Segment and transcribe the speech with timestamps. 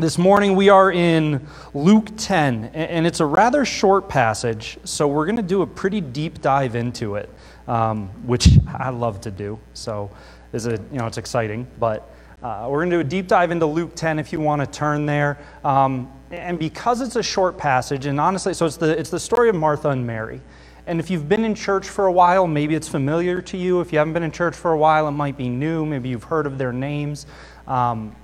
[0.00, 1.44] This morning we are in
[1.74, 6.00] Luke 10, and it's a rather short passage, so we're going to do a pretty
[6.00, 7.28] deep dive into it,
[7.66, 8.48] um, which
[8.78, 9.58] I love to do.
[9.74, 10.08] So,
[10.52, 12.14] is it you know it's exciting, but
[12.44, 14.68] uh, we're going to do a deep dive into Luke 10 if you want to
[14.68, 15.36] turn there.
[15.64, 19.48] Um, and because it's a short passage, and honestly, so it's the it's the story
[19.48, 20.40] of Martha and Mary.
[20.86, 23.80] And if you've been in church for a while, maybe it's familiar to you.
[23.80, 25.84] If you haven't been in church for a while, it might be new.
[25.84, 27.26] Maybe you've heard of their names.
[27.66, 28.14] Um,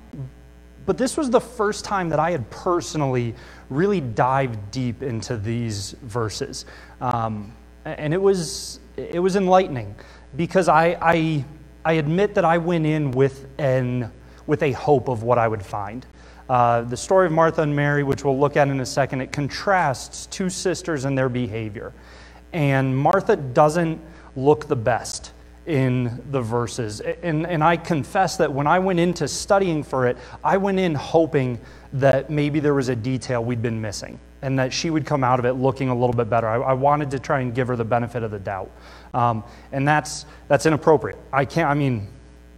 [0.86, 3.34] but this was the first time that I had personally
[3.70, 6.66] really dived deep into these verses.
[7.00, 7.52] Um,
[7.84, 9.94] and it was, it was enlightening
[10.36, 11.44] because I, I,
[11.84, 14.10] I admit that I went in with, an,
[14.46, 16.06] with a hope of what I would find.
[16.48, 19.32] Uh, the story of Martha and Mary, which we'll look at in a second, it
[19.32, 21.92] contrasts two sisters and their behavior.
[22.52, 24.00] And Martha doesn't
[24.36, 25.33] look the best
[25.66, 27.00] in the verses.
[27.00, 30.94] And, and I confess that when I went into studying for it, I went in
[30.94, 31.58] hoping
[31.94, 35.38] that maybe there was a detail we'd been missing and that she would come out
[35.38, 36.46] of it looking a little bit better.
[36.46, 38.70] I, I wanted to try and give her the benefit of the doubt.
[39.14, 39.42] Um,
[39.72, 41.18] and that's, that's inappropriate.
[41.32, 42.08] I can't, I mean,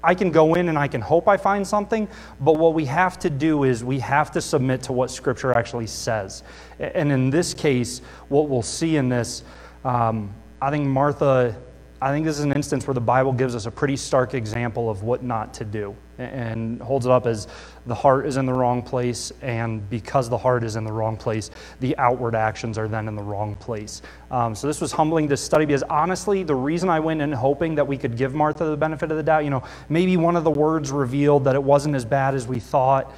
[0.03, 2.09] I can go in and I can hope I find something,
[2.41, 5.87] but what we have to do is we have to submit to what Scripture actually
[5.87, 6.43] says.
[6.79, 9.45] And in this case, what we'll see in this,
[9.85, 11.57] um, I think Martha
[12.01, 14.91] I think this is an instance where the Bible gives us a pretty stark example
[14.91, 17.49] of what not to do and holds it up as
[17.87, 21.17] the heart is in the wrong place, and because the heart is in the wrong
[21.17, 24.03] place, the outward actions are then in the wrong place.
[24.31, 27.75] Um, so this was humbling to study because honestly, the reason I went in hoping
[27.77, 30.45] that we could give Martha the benefit of the doubt, you know, maybe one of
[30.45, 33.11] the words revealed that it wasn't as bad as we thought,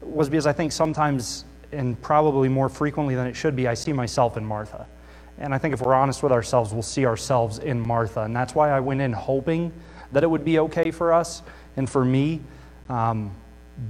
[0.00, 3.92] was because I think sometimes, and probably more frequently than it should be, I see
[3.92, 4.88] myself in Martha.
[5.38, 8.22] And I think if we're honest with ourselves, we'll see ourselves in Martha.
[8.22, 9.72] And that's why I went in hoping
[10.12, 11.42] that it would be okay for us
[11.76, 12.40] and for me.
[12.88, 13.32] Um,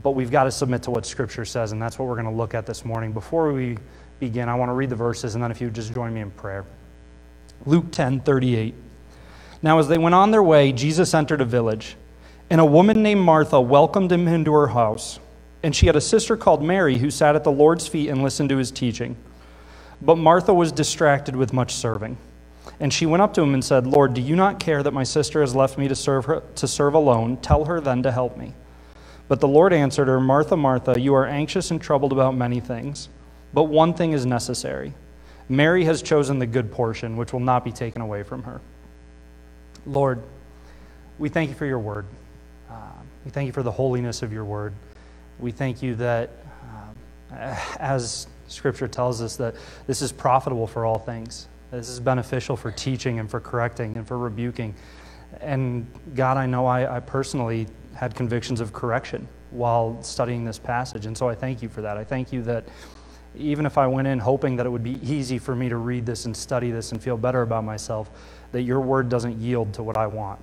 [0.03, 2.33] but we've got to submit to what Scripture says, and that's what we're going to
[2.33, 3.13] look at this morning.
[3.13, 3.79] Before we
[4.19, 6.21] begin, I want to read the verses, and then if you would just join me
[6.21, 6.65] in prayer.
[7.65, 8.75] Luke 10 38.
[9.63, 11.97] Now, as they went on their way, Jesus entered a village,
[12.51, 15.19] and a woman named Martha welcomed him into her house.
[15.63, 18.51] And she had a sister called Mary who sat at the Lord's feet and listened
[18.51, 19.17] to his teaching.
[20.03, 22.17] But Martha was distracted with much serving.
[22.81, 25.05] And she went up to him and said, Lord, do you not care that my
[25.05, 27.39] sister has left me to serve, her, to serve alone?
[27.39, 28.53] Tell her then to help me.
[29.29, 33.09] But the Lord answered her, Martha, Martha, you are anxious and troubled about many things,
[33.53, 34.93] but one thing is necessary.
[35.49, 38.61] Mary has chosen the good portion, which will not be taken away from her.
[39.87, 40.23] Lord,
[41.19, 42.07] we thank you for your word.
[42.71, 42.75] Uh,
[43.25, 44.75] we thank you for the holiness of your word.
[45.39, 46.31] We thank you that
[47.33, 49.55] uh, as Scripture tells us that
[49.87, 51.49] this is profitable for all things.
[51.71, 54.75] This is beneficial for teaching and for correcting and for rebuking.
[55.41, 61.07] And God, I know I, I personally had convictions of correction while studying this passage.
[61.07, 61.97] And so I thank you for that.
[61.97, 62.65] I thank you that
[63.35, 66.07] even if I went in hoping that it would be easy for me to read
[66.07, 68.11] this and study this and feel better about myself,
[68.53, 70.41] that your word doesn't yield to what I want,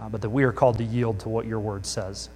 [0.00, 2.30] uh, but that we are called to yield to what your word says.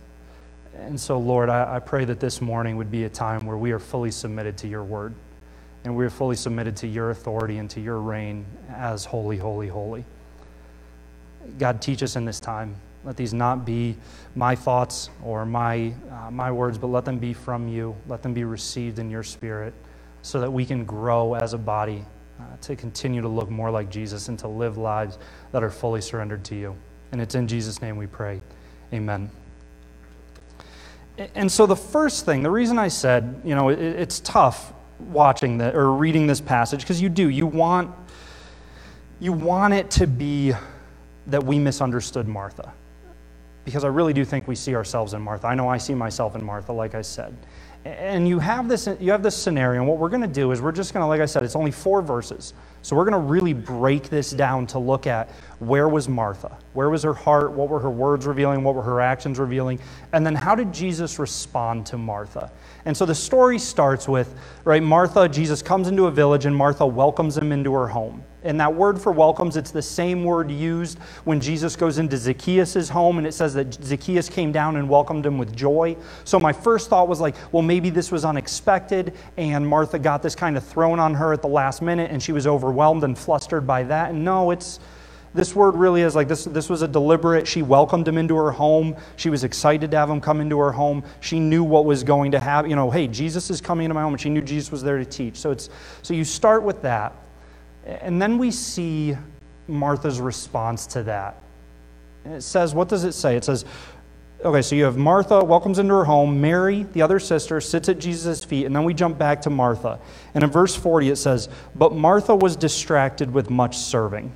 [0.75, 3.72] And so, Lord, I, I, pray that this morning would be a time where we
[3.72, 5.15] are fully submitted to your word
[5.84, 9.69] and we are fully submitted to your authority and to your reign as holy, holy,
[9.69, 10.05] holy.
[11.59, 12.75] God, teach us in this time.
[13.05, 13.97] Let these not be
[14.37, 17.97] my thoughts or my, uh, my words, but let them be from you.
[18.06, 19.75] Let them be received in your spirit
[20.22, 22.04] so that we can grow as a body
[22.39, 25.19] uh, to continue to look more like Jesus and to live lives
[25.50, 26.77] that are fully surrendered to you.
[27.10, 28.41] And it's in Jesus' name we pray.
[28.93, 29.31] Amen.
[31.34, 35.58] And so, the first thing, the reason I said, you know, it, it's tough watching
[35.58, 37.28] that or reading this passage because you do.
[37.28, 37.90] You want,
[39.20, 40.52] you want it to be
[41.26, 42.72] that we misunderstood Martha.
[43.64, 45.46] Because I really do think we see ourselves in Martha.
[45.46, 47.36] I know I see myself in Martha, like I said.
[47.84, 50.62] And you have this, you have this scenario, and what we're going to do is
[50.62, 52.54] we're just going to, like I said, it's only four verses.
[52.82, 56.56] So we're going to really break this down to look at where was Martha?
[56.75, 57.53] Where was her heart?
[57.53, 58.62] What were her words revealing?
[58.62, 59.81] What were her actions revealing?
[60.12, 62.53] And then how did Jesus respond to Martha?
[62.84, 64.33] And so the story starts with,
[64.65, 68.24] right, Martha, Jesus comes into a village and Martha welcomes him into her home.
[68.44, 72.89] And that word for welcomes, it's the same word used when Jesus goes into Zacchaeus'
[72.89, 75.97] home and it says that Zacchaeus came down and welcomed him with joy.
[76.24, 80.34] So my first thought was like, well, maybe this was unexpected and Martha got this
[80.34, 83.66] kind of thrown on her at the last minute and she was overwhelmed and flustered
[83.66, 84.10] by that.
[84.10, 84.80] And no, it's
[85.34, 88.50] this word really is like this this was a deliberate she welcomed him into her
[88.50, 92.04] home she was excited to have him come into her home she knew what was
[92.04, 94.42] going to happen you know hey jesus is coming into my home and she knew
[94.42, 95.71] jesus was there to teach so it's
[96.03, 97.15] so you start with that
[97.86, 99.16] and then we see
[99.68, 101.42] martha's response to that
[102.24, 103.64] it says what does it say it says
[104.44, 107.98] okay, so you have Martha welcomes into her home, Mary, the other sister, sits at
[107.98, 109.98] Jesus' feet, and then we jump back to Martha.
[110.34, 114.32] And in verse 40 it says, But Martha was distracted with much serving.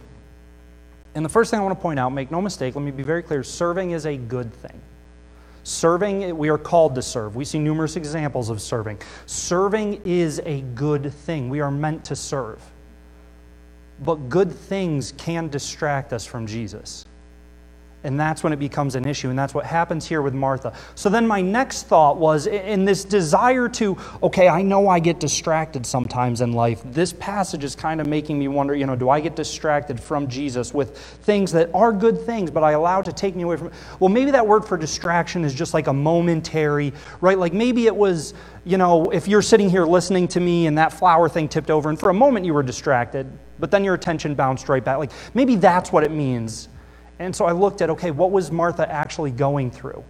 [1.14, 3.02] And the first thing I want to point out, make no mistake, let me be
[3.02, 4.80] very clear serving is a good thing.
[5.64, 7.34] Serving, we are called to serve.
[7.34, 9.00] We see numerous examples of serving.
[9.24, 11.48] Serving is a good thing.
[11.48, 12.62] We are meant to serve.
[14.00, 17.04] But good things can distract us from Jesus.
[18.06, 19.30] And that's when it becomes an issue.
[19.30, 20.72] And that's what happens here with Martha.
[20.94, 25.18] So then my next thought was in this desire to, okay, I know I get
[25.18, 26.80] distracted sometimes in life.
[26.84, 30.28] This passage is kind of making me wonder, you know, do I get distracted from
[30.28, 33.72] Jesus with things that are good things, but I allow to take me away from
[33.98, 37.38] Well, maybe that word for distraction is just like a momentary, right?
[37.38, 40.92] Like maybe it was, you know, if you're sitting here listening to me and that
[40.92, 43.26] flower thing tipped over and for a moment you were distracted,
[43.58, 44.98] but then your attention bounced right back.
[44.98, 46.68] Like maybe that's what it means
[47.18, 50.04] and so I looked at, okay, what was Martha actually going through?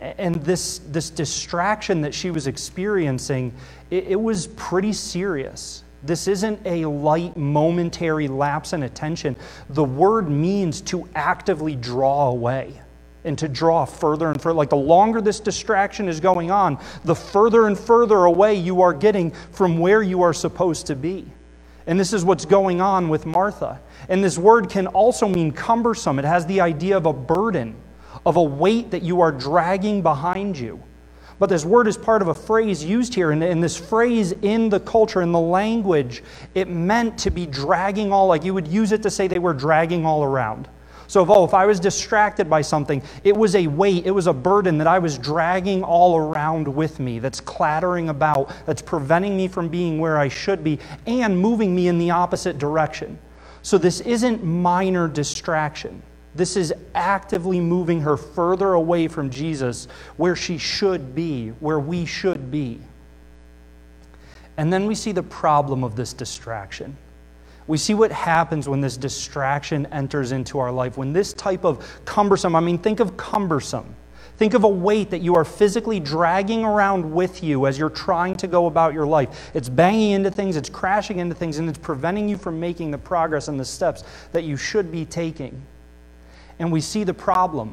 [0.00, 3.52] And this, this distraction that she was experiencing,
[3.90, 5.82] it, it was pretty serious.
[6.02, 9.36] This isn't a light, momentary lapse in attention.
[9.70, 12.80] The word means to actively draw away
[13.24, 14.54] and to draw further and further.
[14.54, 18.92] Like the longer this distraction is going on, the further and further away you are
[18.92, 21.26] getting from where you are supposed to be.
[21.86, 23.80] And this is what's going on with Martha.
[24.08, 26.18] And this word can also mean cumbersome.
[26.18, 27.76] It has the idea of a burden,
[28.24, 30.82] of a weight that you are dragging behind you.
[31.38, 33.30] But this word is part of a phrase used here.
[33.30, 36.22] And, and this phrase in the culture, in the language,
[36.54, 39.54] it meant to be dragging all, like you would use it to say they were
[39.54, 40.68] dragging all around.
[41.08, 44.26] So, if, oh, if I was distracted by something, it was a weight, it was
[44.26, 49.36] a burden that I was dragging all around with me, that's clattering about, that's preventing
[49.36, 53.18] me from being where I should be, and moving me in the opposite direction.
[53.62, 56.02] So, this isn't minor distraction.
[56.34, 62.04] This is actively moving her further away from Jesus, where she should be, where we
[62.04, 62.80] should be.
[64.58, 66.96] And then we see the problem of this distraction.
[67.66, 70.96] We see what happens when this distraction enters into our life.
[70.96, 73.94] When this type of cumbersome, I mean, think of cumbersome.
[74.36, 78.36] Think of a weight that you are physically dragging around with you as you're trying
[78.36, 79.50] to go about your life.
[79.54, 82.98] It's banging into things, it's crashing into things, and it's preventing you from making the
[82.98, 85.60] progress and the steps that you should be taking.
[86.58, 87.72] And we see the problem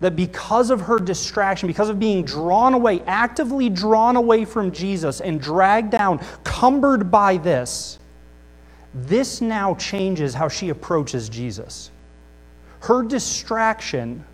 [0.00, 5.20] that because of her distraction, because of being drawn away, actively drawn away from Jesus
[5.20, 7.98] and dragged down, cumbered by this,
[8.94, 11.90] this now changes how she approaches Jesus.
[12.80, 14.24] Her distraction,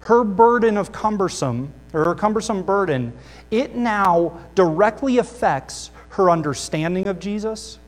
[0.00, 3.12] her burden of cumbersome, or her cumbersome burden,
[3.50, 7.78] it now directly affects her understanding of Jesus,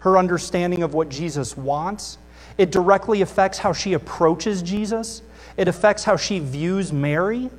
[0.00, 2.18] her understanding of what Jesus wants.
[2.56, 5.22] It directly affects how she approaches Jesus.
[5.56, 7.50] It affects how she views Mary.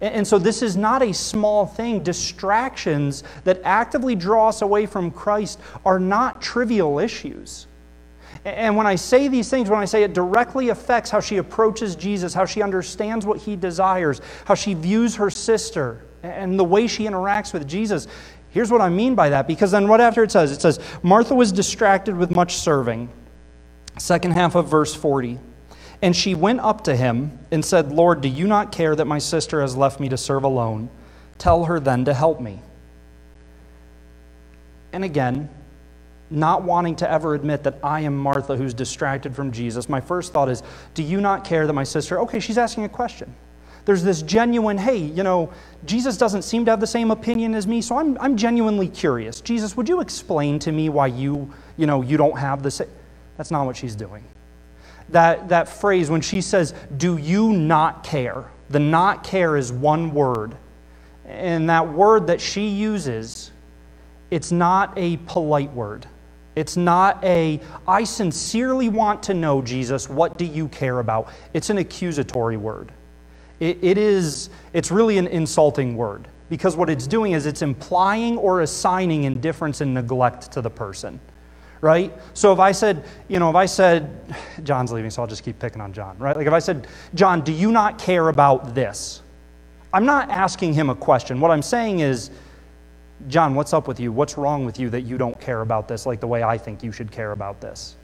[0.00, 2.02] And so, this is not a small thing.
[2.02, 7.66] Distractions that actively draw us away from Christ are not trivial issues.
[8.44, 11.96] And when I say these things, when I say it directly affects how she approaches
[11.96, 16.86] Jesus, how she understands what he desires, how she views her sister, and the way
[16.86, 18.06] she interacts with Jesus,
[18.50, 19.48] here's what I mean by that.
[19.48, 23.08] Because then, right after it says, it says, Martha was distracted with much serving.
[23.98, 25.38] Second half of verse 40.
[26.02, 29.18] And she went up to him and said, Lord, do you not care that my
[29.18, 30.90] sister has left me to serve alone?
[31.38, 32.60] Tell her then to help me.
[34.92, 35.48] And again,
[36.30, 40.32] not wanting to ever admit that I am Martha who's distracted from Jesus, my first
[40.32, 40.62] thought is,
[40.94, 43.34] Do you not care that my sister, okay, she's asking a question.
[43.84, 45.52] There's this genuine, hey, you know,
[45.84, 49.40] Jesus doesn't seem to have the same opinion as me, so I'm, I'm genuinely curious.
[49.40, 52.88] Jesus, would you explain to me why you, you know, you don't have the same?
[53.36, 54.24] That's not what she's doing
[55.10, 58.50] that, that phrase when she says, Do you not care?
[58.70, 60.56] The not care is one word.
[61.24, 63.50] And that word that she uses,
[64.30, 66.06] it's not a polite word.
[66.54, 71.28] It's not a, I sincerely want to know, Jesus, what do you care about?
[71.52, 72.92] It's an accusatory word.
[73.60, 78.38] It, it is, it's really an insulting word because what it's doing is it's implying
[78.38, 81.20] or assigning indifference and neglect to the person
[81.86, 82.12] right?
[82.34, 85.58] So if I said, you know, if I said, John's leaving, so I'll just keep
[85.60, 86.36] picking on John, right?
[86.36, 89.22] Like if I said, John, do you not care about this?
[89.92, 91.40] I'm not asking him a question.
[91.40, 92.30] What I'm saying is,
[93.28, 94.10] John, what's up with you?
[94.10, 96.82] What's wrong with you that you don't care about this like the way I think
[96.82, 97.94] you should care about this?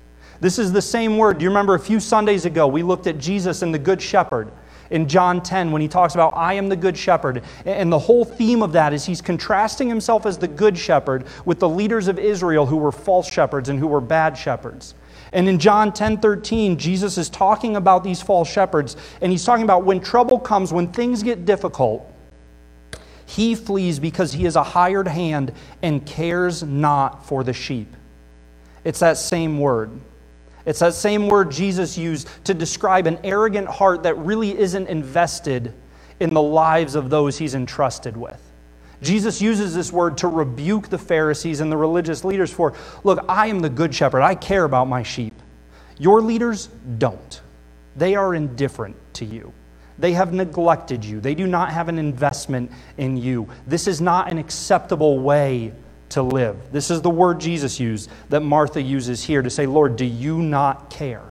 [0.41, 1.39] This is the same word.
[1.39, 4.53] Do you remember a few Sundays ago we looked at Jesus and the Good Shepherd?
[4.93, 7.43] In John 10 when he talks about, I am the good shepherd.
[7.65, 11.59] And the whole theme of that is he's contrasting himself as the good shepherd with
[11.59, 14.95] the leaders of Israel who were false shepherds and who were bad shepherds.
[15.33, 19.65] And in John 10 13, Jesus is talking about these false shepherds, and he's talking
[19.65, 22.07] about when trouble comes, when things get difficult,
[23.25, 27.89] he flees because he is a hired hand and cares not for the sheep.
[28.85, 29.91] It's that same word.
[30.65, 35.75] It's that same word Jesus used to describe an arrogant heart that really isn't invested
[36.21, 38.41] in the lives of those he's entrusted with.
[39.03, 43.49] Jesus uses this word to rebuke the Pharisees and the religious leaders for look, I
[43.49, 44.23] am the good shepherd.
[44.23, 45.35] I care about my sheep.
[45.99, 47.41] Your leaders don't.
[47.97, 49.53] They are indifferent to you.
[49.99, 51.21] They have neglected you.
[51.21, 53.49] They do not have an investment in you.
[53.67, 55.73] This is not an acceptable way
[56.13, 56.57] to live.
[56.73, 60.39] This is the word Jesus used that Martha uses here to say, Lord, do you
[60.39, 61.23] not care?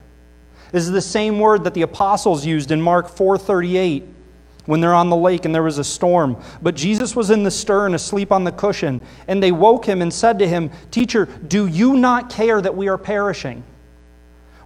[0.71, 4.03] This is the same word that the apostles used in Mark 4:38
[4.65, 6.37] when they're on the lake and there was a storm.
[6.61, 10.13] But Jesus was in the stern, asleep on the cushion, and they woke him and
[10.13, 13.63] said to him, Teacher, do you not care that we are perishing?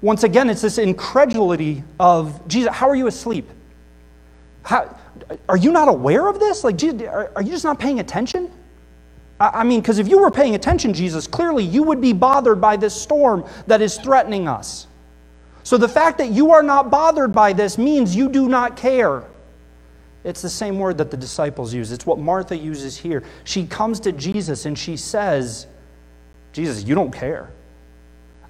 [0.01, 3.49] Once again, it's this incredulity of Jesus, how are you asleep?
[4.63, 4.95] How,
[5.47, 6.63] are you not aware of this?
[6.63, 8.51] Like, are you just not paying attention?
[9.39, 12.77] I mean, because if you were paying attention, Jesus, clearly you would be bothered by
[12.77, 14.87] this storm that is threatening us.
[15.63, 19.23] So the fact that you are not bothered by this means you do not care.
[20.23, 21.91] It's the same word that the disciples use.
[21.91, 23.23] It's what Martha uses here.
[23.43, 25.67] She comes to Jesus and she says,
[26.53, 27.51] Jesus, you don't care.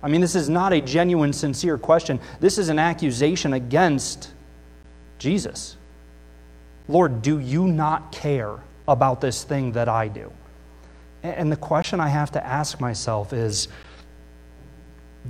[0.04, 2.20] I mean, this is not a genuine, sincere question.
[2.40, 4.32] This is an accusation against
[5.18, 5.78] Jesus.
[6.88, 10.32] Lord, do you not care about this thing that I do?
[11.34, 13.68] And the question I have to ask myself is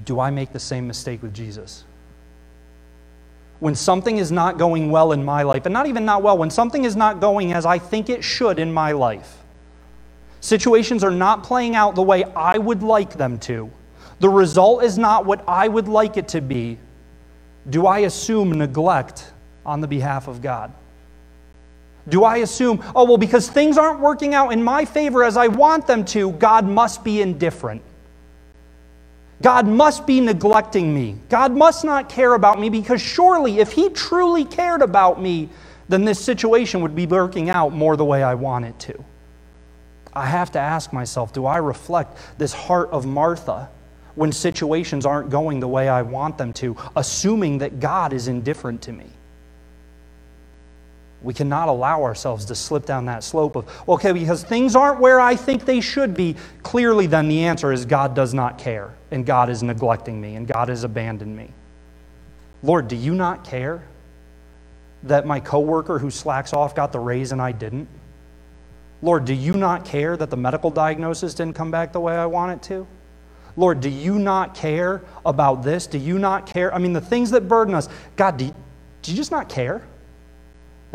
[0.04, 1.86] do I make the same mistake with Jesus?
[3.60, 6.50] When something is not going well in my life, and not even not well, when
[6.50, 9.38] something is not going as I think it should in my life,
[10.42, 13.72] situations are not playing out the way I would like them to,
[14.20, 16.78] the result is not what I would like it to be,
[17.70, 19.32] do I assume neglect
[19.66, 20.74] on the behalf of God?
[22.08, 25.48] Do I assume, oh, well, because things aren't working out in my favor as I
[25.48, 27.82] want them to, God must be indifferent?
[29.42, 31.18] God must be neglecting me.
[31.30, 35.50] God must not care about me because surely if He truly cared about me,
[35.90, 39.04] then this situation would be working out more the way I want it to.
[40.14, 43.70] I have to ask myself do I reflect this heart of Martha
[44.16, 48.82] when situations aren't going the way I want them to, assuming that God is indifferent
[48.84, 49.08] to me?
[51.26, 55.20] We cannot allow ourselves to slip down that slope of, okay, because things aren't where
[55.20, 56.36] I think they should be.
[56.62, 60.48] Clearly, then the answer is God does not care, and God is neglecting me, and
[60.48, 61.50] God has abandoned me.
[62.62, 63.84] Lord, do you not care
[65.02, 67.88] that my coworker who slacks off got the raise and I didn't?
[69.02, 72.28] Lord, do you not care that the medical diagnosis didn't come back the way I
[72.28, 72.88] want it to?
[73.58, 75.88] Lord, do you not care about this?
[75.88, 76.74] Do you not care?
[76.74, 78.56] I mean, the things that burden us, God, do you,
[79.02, 79.82] do you just not care?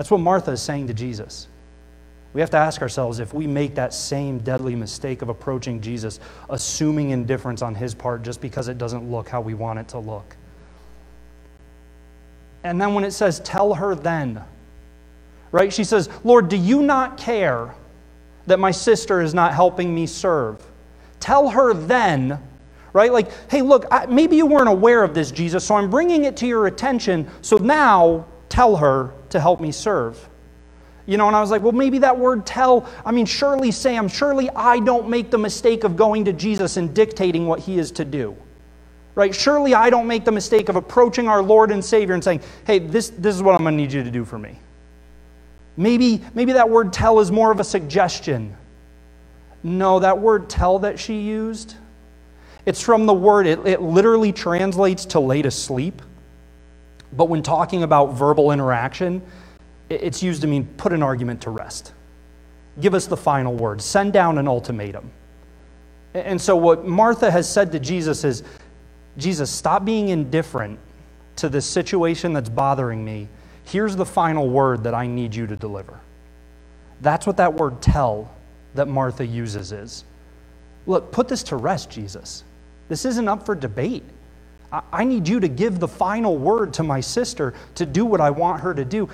[0.01, 1.47] That's what Martha is saying to Jesus.
[2.33, 6.21] We have to ask ourselves if we make that same deadly mistake of approaching Jesus,
[6.49, 9.99] assuming indifference on his part just because it doesn't look how we want it to
[9.99, 10.39] look.
[12.65, 14.43] And then when it says, tell her then,
[15.53, 15.71] right?
[15.71, 17.75] She says, Lord, do you not care
[18.47, 20.67] that my sister is not helping me serve?
[21.21, 22.43] Tell her then,
[22.95, 23.13] right?
[23.13, 26.39] Like, hey, look, I, maybe you weren't aware of this, Jesus, so I'm bringing it
[26.39, 27.29] to your attention.
[27.43, 30.29] So now tell her to help me serve.
[31.07, 34.07] You know, and I was like, well, maybe that word tell, I mean, surely, Sam,
[34.07, 37.91] surely I don't make the mistake of going to Jesus and dictating what he is
[37.93, 38.37] to do.
[39.15, 39.35] Right?
[39.35, 42.79] Surely I don't make the mistake of approaching our Lord and Savior and saying, hey,
[42.79, 44.59] this, this is what I'm going to need you to do for me.
[45.77, 48.57] Maybe, maybe that word tell is more of a suggestion.
[49.63, 51.75] No, that word tell that she used,
[52.67, 56.03] it's from the word, it, it literally translates to lay to sleep.
[57.13, 59.23] But when talking about verbal interaction,
[59.89, 61.93] it's used to mean put an argument to rest.
[62.81, 63.83] Give us the final word.
[63.83, 65.11] Send down an ultimatum.
[66.15, 68.43] And so, what Martha has said to Jesus is
[69.17, 70.79] Jesus, stop being indifferent
[71.37, 73.29] to this situation that's bothering me.
[73.65, 76.01] Here's the final word that I need you to deliver.
[77.01, 78.31] That's what that word tell
[78.75, 80.05] that Martha uses is.
[80.87, 82.45] Look, put this to rest, Jesus.
[82.89, 84.05] This isn't up for debate.
[84.73, 88.31] I need you to give the final word to my sister to do what I
[88.31, 89.09] want her to do.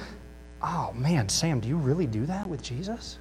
[0.63, 3.19] Oh man, Sam, do you really do that with Jesus?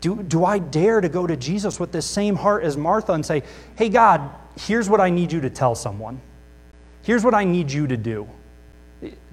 [0.00, 3.24] Do, do I dare to go to Jesus with this same heart as Martha and
[3.24, 3.42] say,
[3.76, 6.20] hey, God, here's what I need you to tell someone?
[7.02, 8.28] Here's what I need you to do.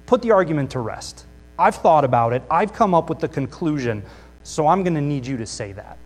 [0.06, 1.26] Put the argument to rest.
[1.60, 4.04] I've thought about it, I've come up with the conclusion,
[4.44, 5.98] so I'm going to need you to say that.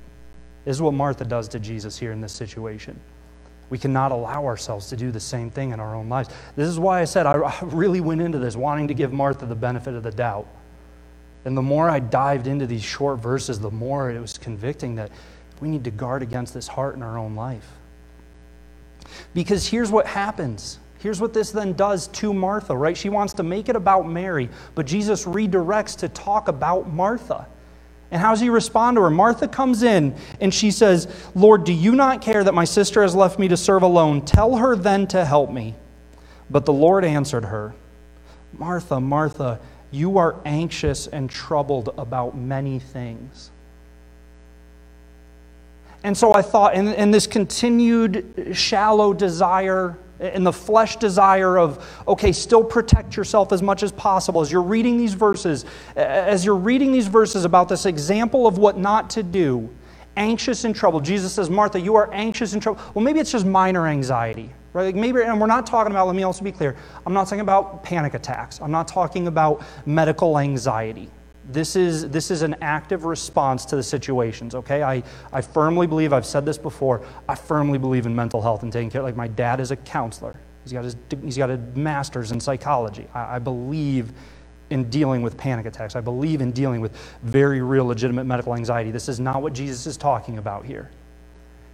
[0.66, 3.00] This is what Martha does to Jesus here in this situation.
[3.70, 6.30] We cannot allow ourselves to do the same thing in our own lives.
[6.56, 9.56] This is why I said I really went into this wanting to give Martha the
[9.56, 10.48] benefit of the doubt.
[11.46, 15.12] And the more I dived into these short verses, the more it was convicting that
[15.62, 17.68] we need to guard against this heart in our own life.
[19.34, 20.80] Because here's what happens.
[21.00, 22.98] Here's what this then does to Martha, right?
[22.98, 27.48] She wants to make it about Mary, but Jesus redirects to talk about Martha.
[28.16, 29.10] And how does he respond to her?
[29.10, 33.14] Martha comes in and she says, Lord, do you not care that my sister has
[33.14, 34.22] left me to serve alone?
[34.22, 35.76] Tell her then to help me.
[36.50, 37.76] But the Lord answered her,
[38.54, 39.60] Martha, Martha,
[39.92, 43.52] you are anxious and troubled about many things.
[46.02, 51.86] And so I thought, in, in this continued shallow desire and the flesh desire of,
[52.08, 54.42] okay, still protect yourself as much as possible.
[54.42, 58.78] As you're reading these verses, as you're reading these verses about this example of what
[58.78, 59.70] not to do,
[60.18, 61.04] anxious and troubled.
[61.04, 62.84] Jesus says, Martha, you are anxious and troubled.
[62.96, 64.86] Well, maybe it's just minor anxiety, right?
[64.86, 67.42] Like maybe, and we're not talking about, let me also be clear, I'm not talking
[67.42, 68.62] about panic attacks.
[68.62, 71.10] I'm not talking about medical anxiety.
[71.48, 74.82] This is, this is an active response to the situations, okay?
[74.82, 78.74] I, I firmly believe, I've said this before, I firmly believe in mental health and
[78.74, 79.04] taking care.
[79.04, 83.08] Like my dad is a counselor, he's got, his, he's got a master's in psychology.
[83.14, 84.12] I, I believe
[84.72, 88.90] in dealing with panic attacks, I believe in dealing with very real, legitimate medical anxiety.
[88.90, 90.90] This is not what Jesus is talking about here.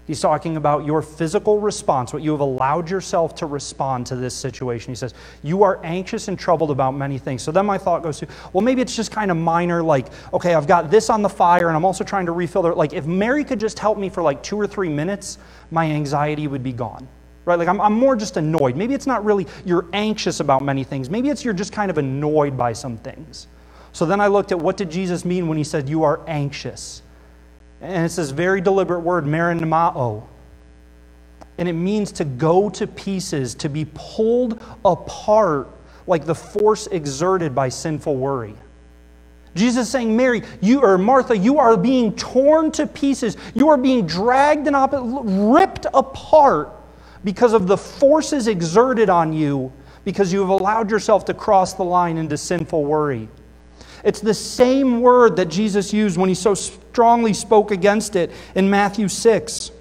[0.07, 4.33] He's talking about your physical response, what you have allowed yourself to respond to this
[4.33, 4.91] situation.
[4.91, 7.43] He says, You are anxious and troubled about many things.
[7.43, 10.55] So then my thought goes to, well, maybe it's just kind of minor, like, okay,
[10.55, 12.75] I've got this on the fire and I'm also trying to refill it.
[12.75, 15.37] Like, if Mary could just help me for like two or three minutes,
[15.69, 17.07] my anxiety would be gone.
[17.45, 17.57] Right?
[17.57, 18.75] Like, I'm, I'm more just annoyed.
[18.75, 21.09] Maybe it's not really you're anxious about many things.
[21.09, 23.47] Maybe it's you're just kind of annoyed by some things.
[23.93, 27.01] So then I looked at what did Jesus mean when he said, You are anxious?
[27.81, 30.23] And it's this very deliberate word, merimnao.
[31.57, 35.69] And it means to go to pieces, to be pulled apart
[36.07, 38.55] like the force exerted by sinful worry.
[39.53, 43.35] Jesus is saying, Mary, you or Martha, you are being torn to pieces.
[43.53, 46.69] You are being dragged and op- ripped apart
[47.23, 49.71] because of the forces exerted on you
[50.05, 53.27] because you have allowed yourself to cross the line into sinful worry.
[54.03, 58.69] It's the same word that Jesus used when he so strongly spoke against it in
[58.69, 59.71] Matthew 6.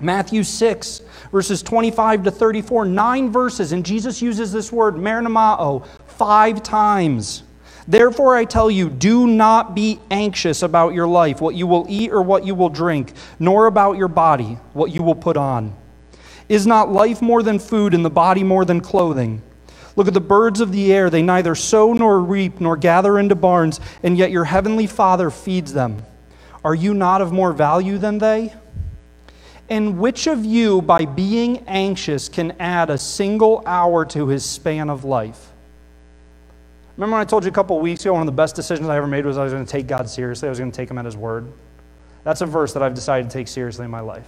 [0.00, 6.62] Matthew 6, verses 25 to 34, nine verses, and Jesus uses this word, merimnao, five
[6.62, 7.42] times.
[7.86, 12.12] Therefore, I tell you, do not be anxious about your life, what you will eat
[12.12, 15.74] or what you will drink, nor about your body, what you will put on.
[16.48, 19.42] Is not life more than food, and the body more than clothing?
[20.00, 21.10] Look at the birds of the air.
[21.10, 25.74] They neither sow nor reap nor gather into barns, and yet your heavenly Father feeds
[25.74, 26.02] them.
[26.64, 28.54] Are you not of more value than they?
[29.68, 34.88] And which of you, by being anxious, can add a single hour to his span
[34.88, 35.52] of life?
[36.96, 38.96] Remember when I told you a couple weeks ago, one of the best decisions I
[38.96, 40.48] ever made was I was going to take God seriously.
[40.48, 41.52] I was going to take him at his word.
[42.24, 44.26] That's a verse that I've decided to take seriously in my life.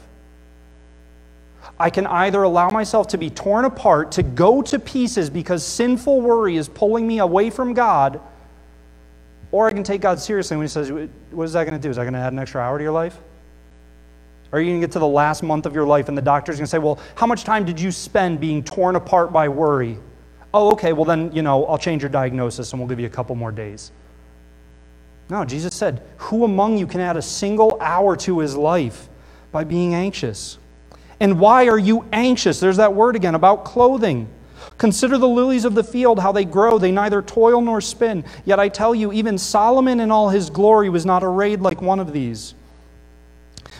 [1.82, 6.20] I can either allow myself to be torn apart, to go to pieces because sinful
[6.20, 8.20] worry is pulling me away from God,
[9.50, 11.90] or I can take God seriously when He says, What is that going to do?
[11.90, 13.18] Is that going to add an extra hour to your life?
[14.52, 16.54] Are you going to get to the last month of your life and the doctor's
[16.54, 19.98] going to say, Well, how much time did you spend being torn apart by worry?
[20.54, 23.10] Oh, okay, well, then, you know, I'll change your diagnosis and we'll give you a
[23.10, 23.90] couple more days.
[25.28, 29.08] No, Jesus said, Who among you can add a single hour to his life
[29.50, 30.58] by being anxious?
[31.22, 32.58] And why are you anxious?
[32.58, 34.28] There's that word again about clothing.
[34.76, 36.80] Consider the lilies of the field, how they grow.
[36.80, 38.24] They neither toil nor spin.
[38.44, 42.00] Yet I tell you, even Solomon in all his glory was not arrayed like one
[42.00, 42.54] of these.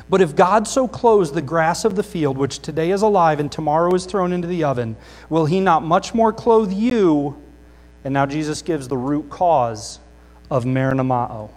[0.09, 3.51] But if God so clothes the grass of the field, which today is alive and
[3.51, 4.95] tomorrow is thrown into the oven,
[5.29, 7.43] will he not much more clothe you?
[8.05, 9.99] And now Jesus gives the root cause
[10.49, 11.51] of merimnao.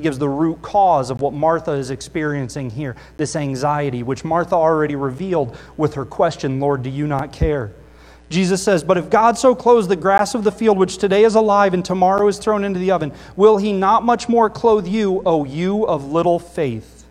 [0.00, 4.54] He gives the root cause of what Martha is experiencing here this anxiety, which Martha
[4.54, 7.72] already revealed with her question, Lord, do you not care?
[8.30, 11.34] Jesus says, But if God so clothes the grass of the field, which today is
[11.34, 15.22] alive and tomorrow is thrown into the oven, will he not much more clothe you,
[15.26, 17.04] O you of little faith?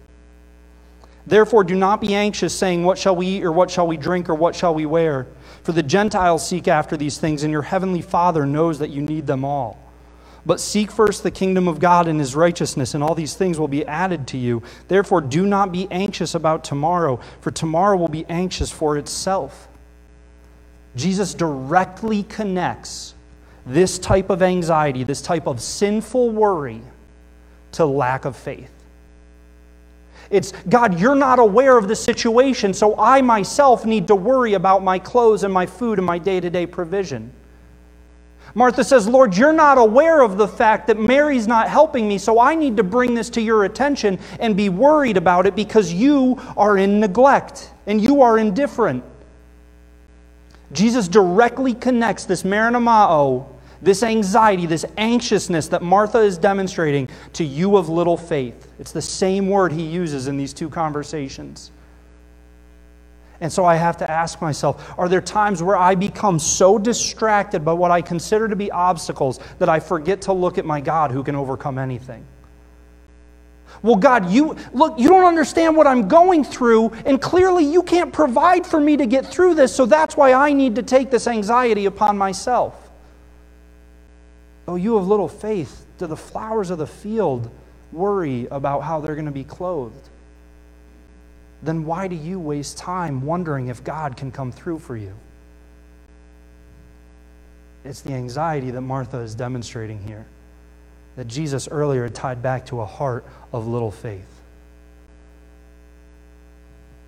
[1.27, 4.29] Therefore, do not be anxious, saying, What shall we eat, or what shall we drink,
[4.29, 5.27] or what shall we wear?
[5.61, 9.27] For the Gentiles seek after these things, and your heavenly Father knows that you need
[9.27, 9.77] them all.
[10.45, 13.67] But seek first the kingdom of God and his righteousness, and all these things will
[13.67, 14.63] be added to you.
[14.87, 19.67] Therefore, do not be anxious about tomorrow, for tomorrow will be anxious for itself.
[20.95, 23.13] Jesus directly connects
[23.65, 26.81] this type of anxiety, this type of sinful worry,
[27.73, 28.71] to lack of faith.
[30.29, 34.83] It's, God, you're not aware of the situation, so I myself need to worry about
[34.83, 37.31] my clothes and my food and my day to day provision.
[38.55, 42.39] Martha says, Lord, you're not aware of the fact that Mary's not helping me, so
[42.39, 46.39] I need to bring this to your attention and be worried about it because you
[46.57, 49.03] are in neglect and you are indifferent.
[50.71, 53.45] Jesus directly connects this merimnao,
[53.81, 58.71] this anxiety, this anxiousness that Martha is demonstrating to you of little faith.
[58.79, 61.71] It's the same word he uses in these two conversations.
[63.41, 67.63] And so I have to ask myself are there times where I become so distracted
[67.63, 71.11] by what I consider to be obstacles that I forget to look at my God
[71.11, 72.25] who can overcome anything?
[73.81, 78.11] Well, God, you look, you don't understand what I'm going through, and clearly you can't
[78.11, 81.27] provide for me to get through this, so that's why I need to take this
[81.27, 82.89] anxiety upon myself.
[84.67, 85.85] Oh, you have little faith.
[85.97, 87.49] Do the flowers of the field
[87.91, 90.08] worry about how they're going to be clothed?
[91.61, 95.13] Then why do you waste time wondering if God can come through for you?
[97.83, 100.25] It's the anxiety that Martha is demonstrating here,
[101.15, 104.41] that Jesus earlier tied back to a heart of little faith.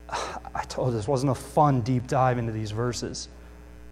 [0.55, 3.27] I told you this wasn't a fun deep dive into these verses,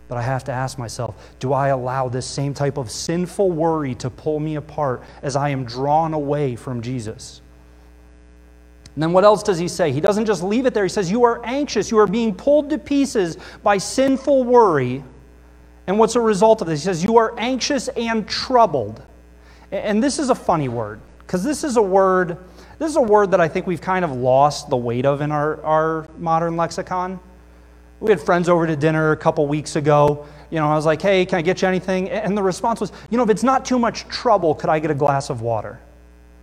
[0.07, 3.95] but I have to ask myself do I allow this same type of sinful worry
[3.95, 7.41] to pull me apart as I am drawn away from Jesus?
[8.95, 9.91] And then what else does he say?
[9.91, 10.83] He doesn't just leave it there.
[10.83, 11.91] He says, You are anxious.
[11.91, 15.03] You are being pulled to pieces by sinful worry.
[15.87, 16.81] And what's the result of this?
[16.81, 19.01] He says, You are anxious and troubled.
[19.71, 22.37] And this is a funny word, because this is a word.
[22.79, 25.31] This is a word that I think we've kind of lost the weight of in
[25.31, 27.19] our, our modern lexicon.
[27.99, 30.25] We had friends over to dinner a couple weeks ago.
[30.49, 32.09] You know, I was like, hey, can I get you anything?
[32.09, 34.89] And the response was, you know, if it's not too much trouble, could I get
[34.89, 35.79] a glass of water?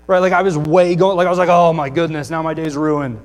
[0.07, 0.21] Right?
[0.21, 2.77] Like I was way going, like I was like, oh my goodness, now my day's
[2.77, 3.21] ruined.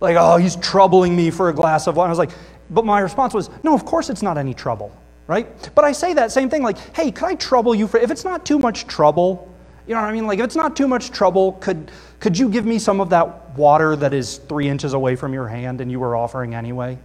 [0.00, 2.08] Like, oh, he's troubling me for a glass of wine.
[2.08, 2.32] I was like,
[2.70, 4.94] but my response was, no, of course it's not any trouble,
[5.26, 5.46] right?
[5.74, 8.24] But I say that same thing, like, hey, could I trouble you for, if it's
[8.24, 9.50] not too much trouble,
[9.86, 10.26] you know what I mean?
[10.26, 11.90] Like, if it's not too much trouble, could,
[12.20, 15.48] could you give me some of that water that is three inches away from your
[15.48, 16.98] hand and you were offering anyway?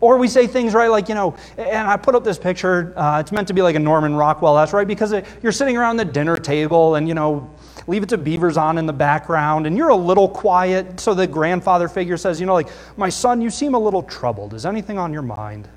[0.00, 2.92] Or we say things, right, like, you know, and I put up this picture.
[2.96, 4.54] Uh, it's meant to be like a Norman Rockwell.
[4.54, 7.50] That's right, because it, you're sitting around the dinner table and, you know,
[7.88, 11.00] leave it to Beaver's on in the background, and you're a little quiet.
[11.00, 14.54] So the grandfather figure says, you know, like, my son, you seem a little troubled.
[14.54, 15.68] Is anything on your mind?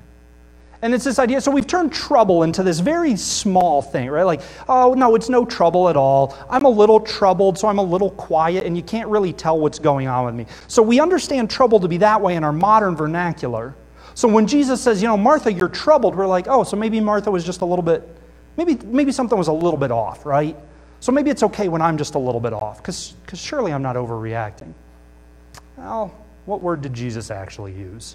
[0.82, 1.40] And it's this idea.
[1.40, 4.24] So we've turned trouble into this very small thing, right?
[4.24, 6.36] Like, oh, no, it's no trouble at all.
[6.50, 9.78] I'm a little troubled, so I'm a little quiet, and you can't really tell what's
[9.78, 10.46] going on with me.
[10.68, 13.74] So we understand trouble to be that way in our modern vernacular.
[14.14, 17.30] So when Jesus says, you know, Martha, you're troubled, we're like, oh, so maybe Martha
[17.30, 18.06] was just a little bit,
[18.58, 20.56] maybe, maybe something was a little bit off, right?
[21.02, 23.96] So maybe it's okay when I'm just a little bit off, because surely I'm not
[23.96, 24.72] overreacting.
[25.76, 26.14] Well,
[26.46, 28.14] what word did Jesus actually use?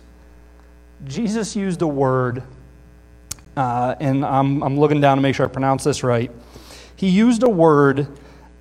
[1.04, 2.42] Jesus used a word,
[3.58, 6.32] uh, and I'm, I'm looking down to make sure I pronounce this right.
[6.96, 8.08] He used a word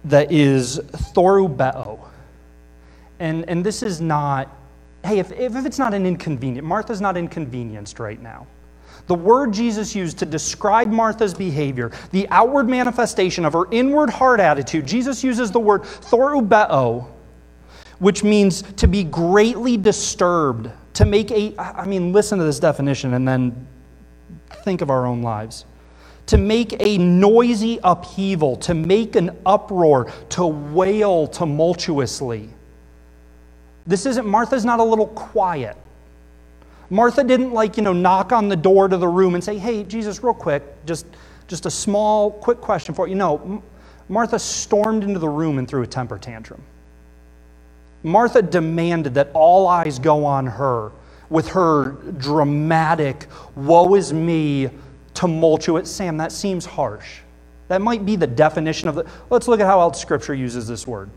[0.07, 0.81] that is
[1.15, 2.01] thorubeo.
[3.21, 4.51] And, and this is not
[5.05, 8.45] hey, if, if it's not an inconvenient, Martha's not inconvenienced right now.
[9.07, 14.40] The word Jesus used to describe Martha's behavior, the outward manifestation of her inward heart
[14.40, 17.07] attitude, Jesus uses the word thorubeo,
[17.99, 23.14] which means to be greatly disturbed, to make a, I mean, listen to this definition
[23.14, 23.66] and then
[24.64, 25.64] think of our own lives.
[26.27, 32.49] To make a noisy upheaval, to make an uproar, to wail tumultuously.
[33.87, 35.77] This isn't, Martha's not a little quiet.
[36.90, 39.83] Martha didn't like, you know, knock on the door to the room and say, hey,
[39.83, 41.07] Jesus, real quick, just,
[41.49, 43.14] just a small, quick question for you.
[43.14, 43.62] No,
[44.09, 46.62] Martha stormed into the room and threw a temper tantrum.
[48.03, 50.92] Martha demanded that all eyes go on her
[51.29, 54.70] with her dramatic, woe is me,
[55.12, 55.90] tumultuous.
[55.90, 57.20] Sam, that seems harsh.
[57.68, 59.07] That might be the definition of the.
[59.29, 61.11] Let's look at how else Scripture uses this word.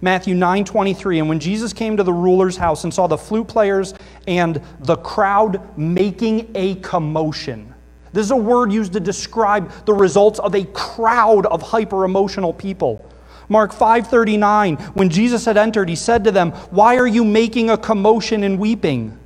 [0.00, 1.18] Matthew 9 23.
[1.18, 3.94] And when Jesus came to the ruler's house and saw the flute players
[4.26, 7.74] and the crowd making a commotion,
[8.12, 12.52] this is a word used to describe the results of a crowd of hyper emotional
[12.52, 13.04] people.
[13.48, 17.76] Mark 5:39 When Jesus had entered he said to them, "Why are you making a
[17.76, 19.19] commotion and weeping?"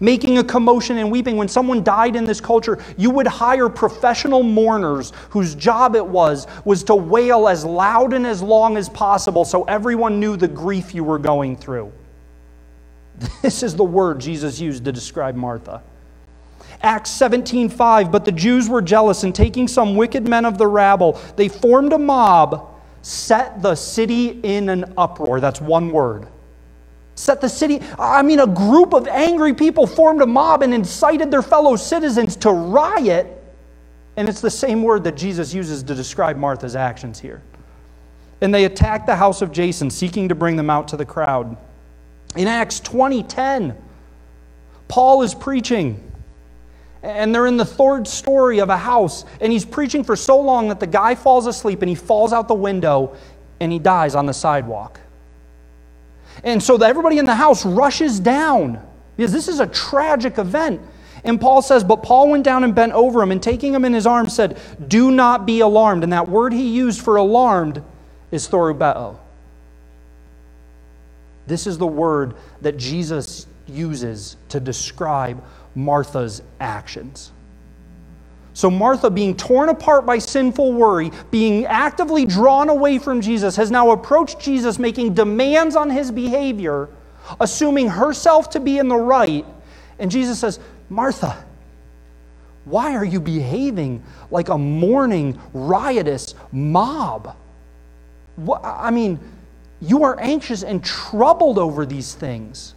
[0.00, 1.36] Making a commotion and weeping.
[1.36, 6.46] When someone died in this culture, you would hire professional mourners whose job it was
[6.64, 10.94] was to wail as loud and as long as possible so everyone knew the grief
[10.94, 11.92] you were going through.
[13.42, 15.82] This is the word Jesus used to describe Martha.
[16.82, 21.20] Acts 17:5 But the Jews were jealous and taking some wicked men of the rabble
[21.36, 25.40] they formed a mob set the city in an uproar.
[25.40, 26.26] That's one word.
[27.18, 31.32] Set the city, I mean, a group of angry people formed a mob and incited
[31.32, 33.26] their fellow citizens to riot.
[34.16, 37.42] And it's the same word that Jesus uses to describe Martha's actions here.
[38.40, 41.56] And they attacked the house of Jason, seeking to bring them out to the crowd.
[42.36, 43.74] In Acts 20:10,
[44.86, 46.00] Paul is preaching.
[47.02, 49.24] And they're in the third story of a house.
[49.40, 52.46] And he's preaching for so long that the guy falls asleep and he falls out
[52.46, 53.16] the window
[53.58, 55.00] and he dies on the sidewalk.
[56.44, 58.82] And so everybody in the house rushes down
[59.16, 60.80] because this is a tragic event.
[61.24, 63.92] And Paul says, But Paul went down and bent over him and taking him in
[63.92, 66.04] his arms said, Do not be alarmed.
[66.04, 67.82] And that word he used for alarmed
[68.30, 69.18] is thorubeo.
[71.46, 75.42] This is the word that Jesus uses to describe
[75.74, 77.32] Martha's actions.
[78.58, 83.70] So, Martha, being torn apart by sinful worry, being actively drawn away from Jesus, has
[83.70, 86.88] now approached Jesus making demands on his behavior,
[87.38, 89.46] assuming herself to be in the right.
[90.00, 91.44] And Jesus says, Martha,
[92.64, 97.36] why are you behaving like a mourning, riotous mob?
[98.64, 99.20] I mean,
[99.80, 102.74] you are anxious and troubled over these things.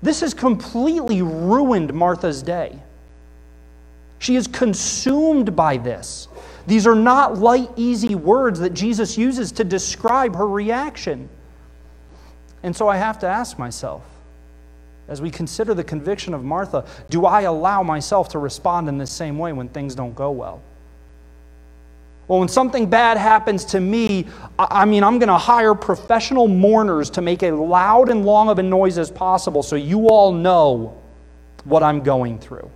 [0.00, 2.80] This has completely ruined Martha's day.
[4.20, 6.28] She is consumed by this.
[6.66, 11.28] These are not light, easy words that Jesus uses to describe her reaction.
[12.62, 14.04] And so I have to ask myself,
[15.08, 19.06] as we consider the conviction of Martha, do I allow myself to respond in the
[19.06, 20.60] same way when things don't go well?
[22.28, 24.26] Well, when something bad happens to me,
[24.58, 28.58] I mean, I'm going to hire professional mourners to make as loud and long of
[28.58, 31.00] a noise as possible so you all know
[31.64, 32.70] what I'm going through.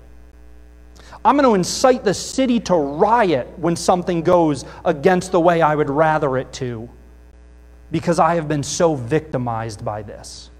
[1.25, 5.75] I'm going to incite the city to riot when something goes against the way I
[5.75, 6.89] would rather it to
[7.91, 10.51] because I have been so victimized by this.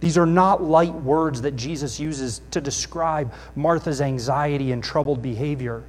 [0.00, 5.82] These are not light words that Jesus uses to describe Martha's anxiety and troubled behavior.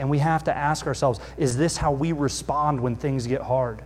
[0.00, 3.82] And we have to ask ourselves is this how we respond when things get hard?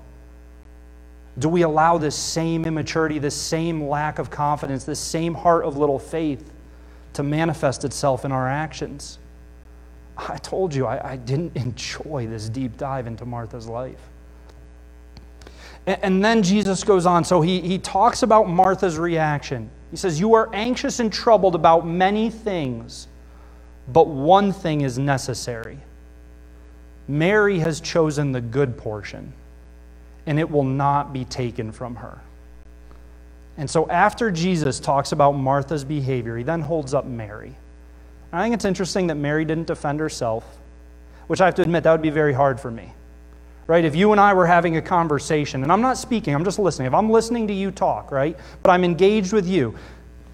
[1.39, 5.77] Do we allow this same immaturity, this same lack of confidence, this same heart of
[5.77, 6.51] little faith
[7.17, 9.19] to manifest itself in our actions?
[10.17, 14.01] I told you I, I didn't enjoy this deep dive into Martha's life.
[15.87, 17.25] And, and then Jesus goes on.
[17.25, 19.71] So he, he talks about Martha's reaction.
[19.91, 23.09] He says, You are anxious and troubled about many things,
[23.89, 25.79] but one thing is necessary.
[27.09, 29.33] Mary has chosen the good portion,
[30.27, 32.21] and it will not be taken from her.
[33.59, 37.55] And so, after Jesus talks about Martha's behavior, he then holds up Mary.
[38.33, 40.45] I think it's interesting that Mary didn't defend herself,
[41.27, 42.93] which I have to admit, that would be very hard for me.
[43.67, 43.85] Right?
[43.85, 46.87] If you and I were having a conversation, and I'm not speaking, I'm just listening.
[46.87, 48.37] If I'm listening to you talk, right?
[48.63, 49.75] But I'm engaged with you,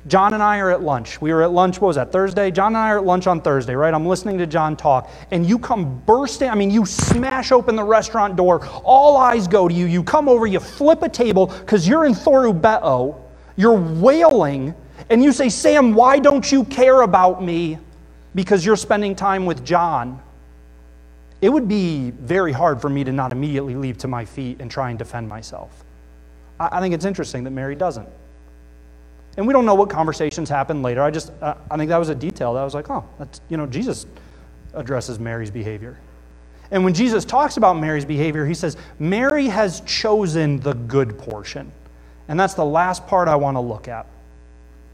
[0.09, 1.21] John and I are at lunch.
[1.21, 2.51] We were at lunch, what was that, Thursday?
[2.51, 3.95] John and I are at lunch on Thursday, right?
[3.95, 7.85] I'm listening to John talk, and you come bursting, I mean, you smash open the
[7.85, 9.87] restaurant door, all eyes go to you.
[9.87, 13.21] You come over, you flip a table because you're in Thorubeo,
[13.57, 14.75] you're wailing,
[15.09, 17.79] and you say, Sam, why don't you care about me
[18.35, 20.21] because you're spending time with John?
[21.41, 24.71] It would be very hard for me to not immediately leap to my feet and
[24.71, 25.85] try and defend myself.
[26.59, 28.09] I think it's interesting that Mary doesn't.
[29.37, 31.03] And we don't know what conversations happened later.
[31.03, 33.41] I just, uh, I think that was a detail that I was like, oh, that's,
[33.49, 34.07] you know, Jesus
[34.75, 35.99] addresses Mary's behavior.
[36.71, 41.71] And when Jesus talks about Mary's behavior, he says, Mary has chosen the good portion.
[42.29, 44.07] And that's the last part I want to look at.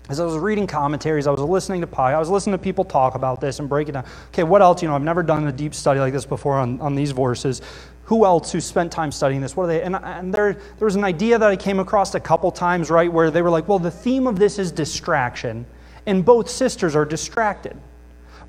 [0.08, 2.82] As I was reading commentaries, I was listening to Pi, I was listening to people
[2.82, 4.06] talk about this and break it down.
[4.28, 4.82] Okay, what else?
[4.82, 7.60] You know, I've never done a deep study like this before on, on these verses
[8.08, 9.54] who else who spent time studying this?
[9.54, 9.82] What are they?
[9.82, 13.12] And, and there, there was an idea that I came across a couple times, right,
[13.12, 15.66] where they were like, well, the theme of this is distraction,
[16.06, 17.76] and both sisters are distracted.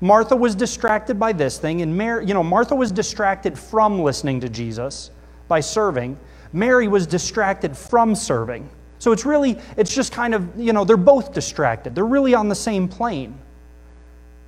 [0.00, 4.40] Martha was distracted by this thing, and Mary, you know, Martha was distracted from listening
[4.40, 5.10] to Jesus
[5.46, 6.18] by serving.
[6.54, 8.66] Mary was distracted from serving.
[8.98, 11.94] So it's really, it's just kind of, you know, they're both distracted.
[11.94, 13.38] They're really on the same plane.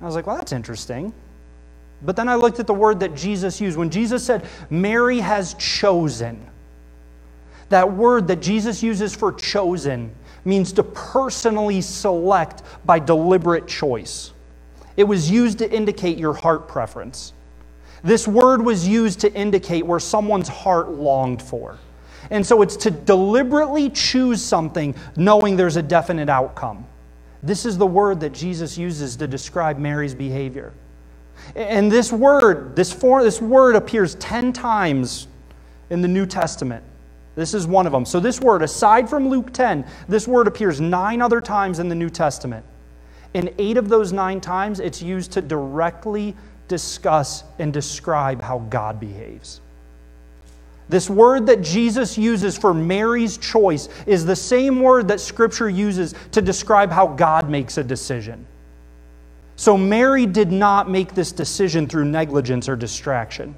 [0.01, 1.13] I was like, well, that's interesting.
[2.05, 3.77] But then I looked at the word that Jesus used.
[3.77, 6.45] When Jesus said, Mary has chosen,
[7.69, 10.13] that word that Jesus uses for chosen
[10.45, 14.31] means to personally select by deliberate choice.
[14.97, 17.33] It was used to indicate your heart preference.
[18.03, 21.77] This word was used to indicate where someone's heart longed for.
[22.29, 26.85] And so it's to deliberately choose something knowing there's a definite outcome.
[27.41, 30.73] This is the word that Jesus uses to describe Mary's behavior.
[31.55, 35.27] And this word, this, form, this word appears 10 times
[35.89, 36.83] in the New Testament.
[37.35, 38.05] This is one of them.
[38.05, 41.95] So, this word, aside from Luke 10, this word appears nine other times in the
[41.95, 42.65] New Testament.
[43.33, 46.35] In eight of those nine times, it's used to directly
[46.67, 49.61] discuss and describe how God behaves.
[50.89, 56.13] This word that Jesus uses for Mary's choice is the same word that Scripture uses
[56.31, 58.45] to describe how God makes a decision.
[59.55, 63.55] So Mary did not make this decision through negligence or distraction.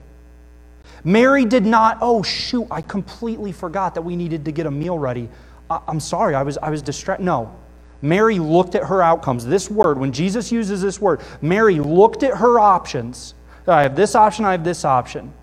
[1.03, 4.97] Mary did not, oh, shoot, I completely forgot that we needed to get a meal
[4.97, 5.29] ready.
[5.69, 7.23] I- am sorry, I was, I was distracted.
[7.23, 7.55] No.
[8.01, 9.45] Mary looked at her outcomes.
[9.45, 13.33] This word, when Jesus uses this word, Mary looked at her options.
[13.67, 15.33] I have this option, I have this option.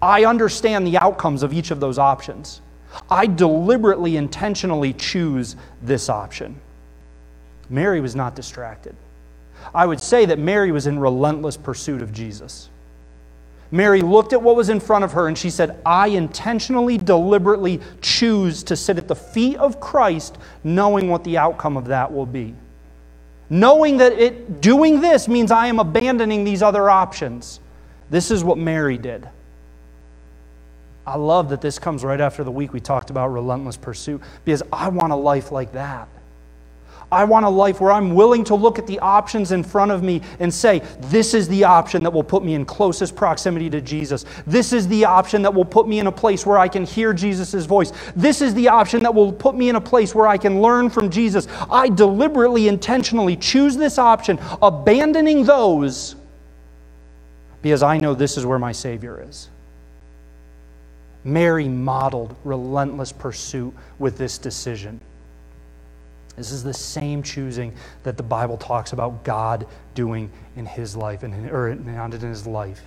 [0.00, 2.60] I understand the outcomes of each of those options.
[3.10, 6.60] I deliberately, intentionally choose this option.
[7.70, 8.94] Mary was not distracted.
[9.74, 12.68] I would say that Mary was in relentless pursuit of Jesus.
[13.70, 17.80] Mary looked at what was in front of her and she said, I intentionally, deliberately
[18.02, 22.26] choose to sit at the feet of Christ, knowing what the outcome of that will
[22.26, 22.54] be.
[23.48, 27.60] Knowing that it, doing this means I am abandoning these other options.
[28.10, 29.26] This is what Mary did.
[31.06, 34.62] I love that this comes right after the week we talked about relentless pursuit because
[34.72, 36.08] I want a life like that.
[37.12, 40.02] I want a life where I'm willing to look at the options in front of
[40.02, 43.80] me and say, this is the option that will put me in closest proximity to
[43.80, 44.24] Jesus.
[44.46, 47.12] This is the option that will put me in a place where I can hear
[47.12, 47.92] Jesus' voice.
[48.16, 50.90] This is the option that will put me in a place where I can learn
[50.90, 51.46] from Jesus.
[51.70, 56.16] I deliberately, intentionally choose this option, abandoning those
[57.62, 59.48] because I know this is where my Savior is.
[61.24, 65.00] Mary modeled relentless pursuit with this decision.
[66.36, 71.22] This is the same choosing that the Bible talks about God doing in his life,
[71.22, 72.82] and or not in his life,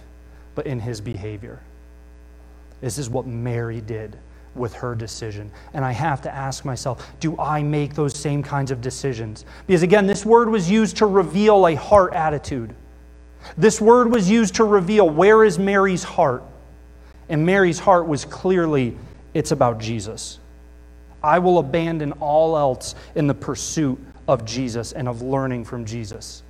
[0.56, 1.60] but in his behavior.
[2.82, 4.18] This is what Mary did
[4.56, 5.52] with her decision.
[5.74, 9.46] And I have to ask myself, do I make those same kinds of decisions?
[9.68, 12.74] Because again, this word was used to reveal a heart attitude.
[13.58, 16.44] This word was used to reveal where is Mary's heart.
[17.30, 18.98] And Mary's heart was clearly,
[19.34, 20.40] it's about Jesus.
[21.26, 26.44] I will abandon all else in the pursuit of Jesus and of learning from Jesus.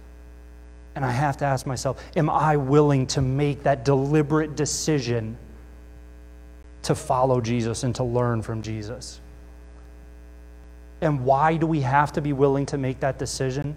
[0.95, 5.37] And I have to ask myself, am I willing to make that deliberate decision
[6.83, 9.19] to follow Jesus and to learn from Jesus?
[11.01, 13.75] And why do we have to be willing to make that decision?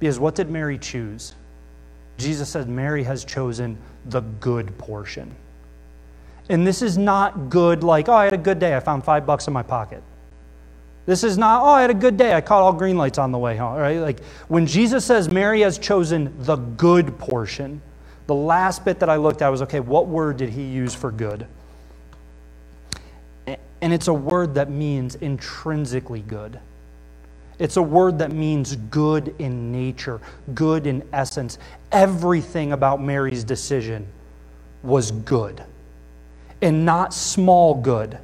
[0.00, 1.34] Because what did Mary choose?
[2.18, 5.34] Jesus said Mary has chosen the good portion.
[6.48, 8.76] And this is not good like, oh, I had a good day.
[8.76, 10.02] I found five bucks in my pocket.
[11.04, 12.34] This is not, oh, I had a good day.
[12.34, 13.98] I caught all green lights on the way home, right?
[13.98, 17.82] Like when Jesus says Mary has chosen the good portion,
[18.26, 21.10] the last bit that I looked at was, okay, what word did he use for
[21.10, 21.46] good?
[23.46, 26.60] And it's a word that means intrinsically good.
[27.58, 30.20] It's a word that means good in nature,
[30.54, 31.58] good in essence.
[31.90, 34.06] Everything about Mary's decision
[34.84, 35.64] was good
[36.60, 38.18] and not small good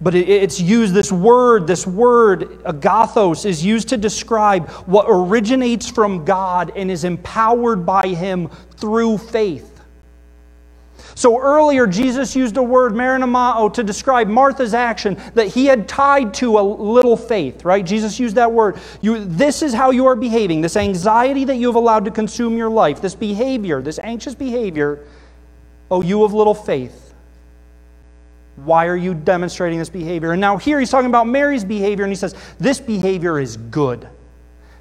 [0.00, 6.24] but it's used, this word, this word, agathos, is used to describe what originates from
[6.24, 9.74] God and is empowered by Him through faith.
[11.14, 16.34] So earlier, Jesus used a word, merimnao, to describe Martha's action that he had tied
[16.34, 17.84] to a little faith, right?
[17.84, 18.78] Jesus used that word.
[19.00, 20.60] You, this is how you are behaving.
[20.60, 25.04] This anxiety that you have allowed to consume your life, this behavior, this anxious behavior,
[25.90, 27.03] oh, you of little faith.
[28.64, 30.32] Why are you demonstrating this behavior?
[30.32, 34.08] And now here he's talking about Mary's behavior, and he says, This behavior is good.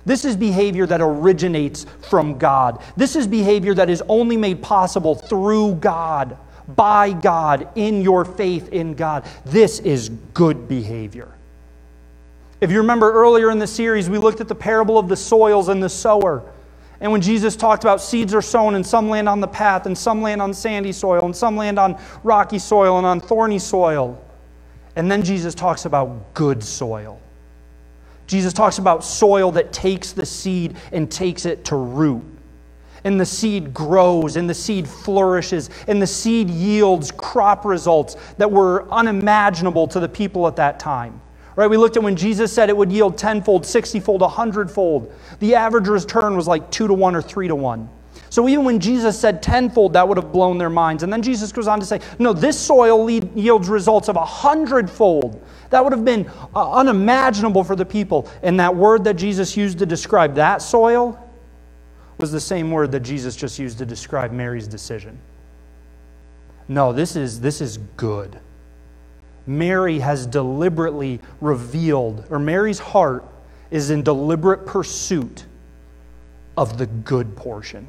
[0.05, 2.81] This is behavior that originates from God.
[2.97, 6.37] This is behavior that is only made possible through God,
[6.75, 9.25] by God, in your faith in God.
[9.45, 11.29] This is good behavior.
[12.59, 15.69] If you remember earlier in the series, we looked at the parable of the soils
[15.69, 16.43] and the sower.
[16.99, 19.97] And when Jesus talked about seeds are sown and some land on the path and
[19.97, 24.23] some land on sandy soil and some land on rocky soil and on thorny soil.
[24.95, 27.19] And then Jesus talks about good soil.
[28.27, 32.23] Jesus talks about soil that takes the seed and takes it to root.
[33.03, 38.49] And the seed grows, and the seed flourishes, and the seed yields crop results that
[38.49, 41.19] were unimaginable to the people at that time.
[41.55, 41.69] Right?
[41.69, 45.13] We looked at when Jesus said it would yield tenfold, sixtyfold, a hundredfold.
[45.39, 47.89] The average return was like two to one or three to one.
[48.29, 51.03] So even when Jesus said tenfold, that would have blown their minds.
[51.03, 55.39] And then Jesus goes on to say, no, this soil yields results of a hundredfold.
[55.69, 58.27] That would have been uh, unimaginable for the people.
[58.41, 61.19] And that word that Jesus used to describe that soil
[62.17, 65.19] was the same word that Jesus just used to describe Mary's decision.
[66.67, 68.39] No, this is, this is good.
[69.45, 73.25] Mary has deliberately revealed, or Mary's heart
[73.71, 75.45] is in deliberate pursuit
[76.55, 77.87] of the good portion.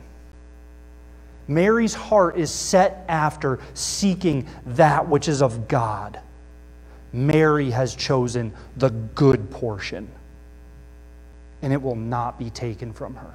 [1.46, 6.18] Mary's heart is set after seeking that which is of God.
[7.12, 10.08] Mary has chosen the good portion,
[11.62, 13.34] and it will not be taken from her.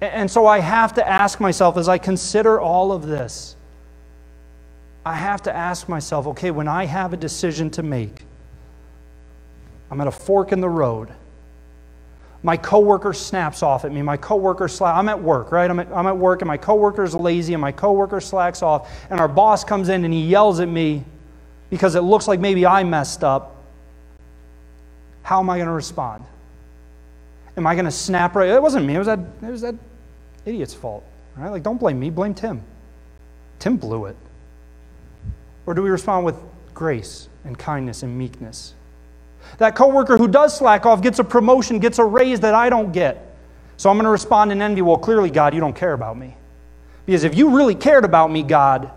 [0.00, 3.56] And so I have to ask myself as I consider all of this,
[5.04, 8.24] I have to ask myself okay, when I have a decision to make,
[9.90, 11.10] I'm at a fork in the road.
[12.42, 14.00] My coworker snaps off at me.
[14.00, 14.96] My coworker slacks.
[14.96, 15.70] I'm at work, right?
[15.70, 19.20] I'm at, I'm at work, and my coworker's lazy, and my coworker slacks off, and
[19.20, 21.04] our boss comes in and he yells at me
[21.68, 23.56] because it looks like maybe I messed up.
[25.22, 26.24] How am I going to respond?
[27.56, 28.48] Am I going to snap right?
[28.48, 28.94] It wasn't me.
[28.94, 29.18] It was that.
[29.18, 29.74] It was that
[30.46, 31.04] idiot's fault.
[31.36, 31.50] Right?
[31.50, 32.62] Like, don't blame me, blame Tim.
[33.58, 34.16] Tim blew it.
[35.70, 36.34] Or do we respond with
[36.74, 38.74] grace and kindness and meekness?
[39.58, 42.90] That coworker who does slack off gets a promotion, gets a raise that I don't
[42.90, 43.36] get.
[43.76, 44.82] So I'm going to respond in envy.
[44.82, 46.36] Well, clearly, God, you don't care about me.
[47.06, 48.90] Because if you really cared about me, God,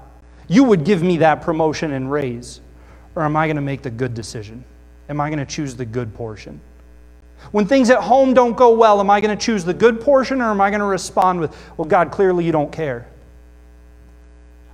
[0.48, 2.60] you would give me that promotion and raise.
[3.14, 4.66] Or am I going to make the good decision?
[5.10, 6.60] Am I going to choose the good portion?
[7.52, 10.42] When things at home don't go well, am I going to choose the good portion
[10.42, 13.06] or am I going to respond with, well, God, clearly you don't care?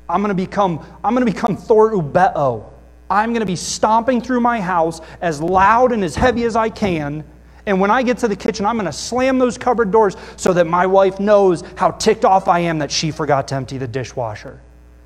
[0.09, 2.65] I'm going to become, I'm going to become thorubeo.
[3.09, 6.69] I'm going to be stomping through my house as loud and as heavy as I
[6.69, 7.23] can.
[7.65, 10.53] And when I get to the kitchen, I'm going to slam those cupboard doors so
[10.53, 13.87] that my wife knows how ticked off I am that she forgot to empty the
[13.87, 14.59] dishwasher.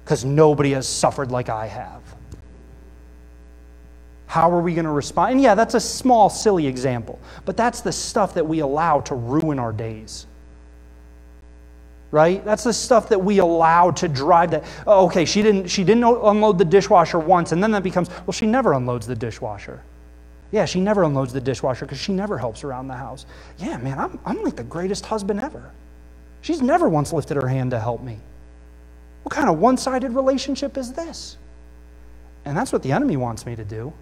[0.04, 2.02] Because nobody has suffered like I have.
[4.26, 5.34] How are we going to respond?
[5.34, 9.16] And yeah, that's a small, silly example, but that's the stuff that we allow to
[9.16, 10.26] ruin our days.
[12.14, 12.46] Right?
[12.46, 14.66] That's the stuff that we allow to drive that.
[14.88, 18.34] Oh, okay, she didn't, she didn't unload the dishwasher once, and then that becomes, well,
[18.34, 19.82] she never unloads the dishwasher.
[20.52, 23.26] Yeah, she never unloads the dishwasher because she never helps around the house.
[23.58, 25.72] Yeah, man, I'm, I'm like the greatest husband ever.
[26.42, 28.20] She's never once lifted her hand to help me.
[29.24, 31.38] What kind of one sided relationship is this?
[32.46, 33.94] And that's what the enemy wants me to do.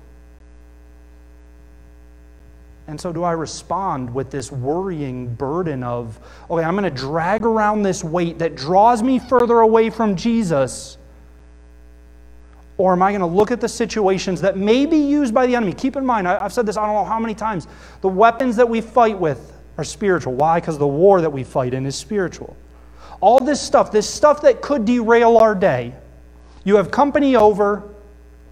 [2.92, 6.20] And so, do I respond with this worrying burden of,
[6.50, 10.98] okay, I'm going to drag around this weight that draws me further away from Jesus?
[12.78, 15.56] Or am I going to look at the situations that may be used by the
[15.56, 15.72] enemy?
[15.72, 17.66] Keep in mind, I've said this I don't know how many times.
[18.02, 20.34] The weapons that we fight with are spiritual.
[20.34, 20.60] Why?
[20.60, 22.58] Because the war that we fight in is spiritual.
[23.22, 25.96] All this stuff, this stuff that could derail our day.
[26.66, 27.88] You have company over,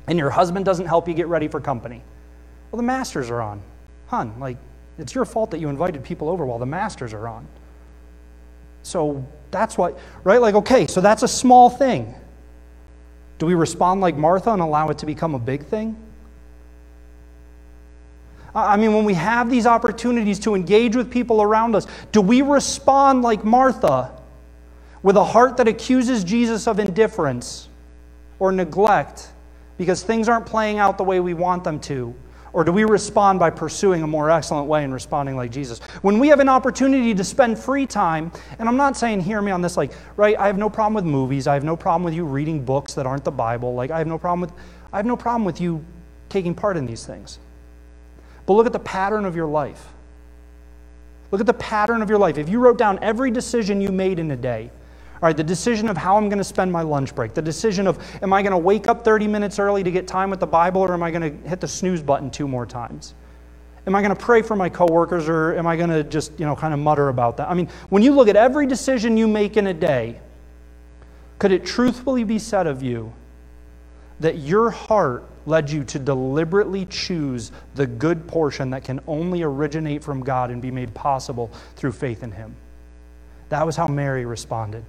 [0.07, 2.03] and your husband doesn't help you get ready for company.
[2.71, 3.61] Well, the masters are on
[4.09, 4.57] hun, like,
[4.97, 7.47] it's your fault that you invited people over while the masters are on.
[8.83, 10.41] So that's what, right?
[10.41, 12.13] Like, okay, so that's a small thing.
[13.37, 15.95] Do we respond like Martha and allow it to become a big thing?
[18.53, 22.41] I mean, when we have these opportunities to engage with people around us, do we
[22.41, 24.11] respond like Martha
[25.03, 27.69] with a heart that accuses Jesus of indifference
[28.39, 29.29] or neglect
[29.77, 32.13] because things aren't playing out the way we want them to?
[32.51, 35.79] Or do we respond by pursuing a more excellent way and responding like Jesus?
[36.01, 39.51] When we have an opportunity to spend free time, and I'm not saying hear me
[39.51, 41.47] on this, like, right, I have no problem with movies.
[41.47, 43.75] I have no problem with you reading books that aren't the Bible.
[43.75, 44.51] Like, I have no problem with,
[44.91, 45.83] I have no problem with you
[46.29, 47.37] taking part in these things.
[48.45, 49.87] But look at the pattern of your life.
[51.31, 52.39] Look at the pattern of your life.
[52.39, 54.71] If you wrote down every decision you made in a day,
[55.21, 57.87] all right, the decision of how I'm going to spend my lunch break, the decision
[57.87, 60.47] of am I going to wake up 30 minutes early to get time with the
[60.47, 63.15] Bible or am I going to hit the snooze button two more times?
[63.85, 66.45] Am I going to pray for my coworkers or am I going to just, you
[66.45, 67.49] know, kind of mutter about that?
[67.49, 70.21] I mean, when you look at every decision you make in a day,
[71.37, 73.11] could it truthfully be said of you
[74.21, 80.01] that your heart led you to deliberately choose the good portion that can only originate
[80.01, 82.55] from God and be made possible through faith in Him?
[83.49, 84.85] That was how Mary responded.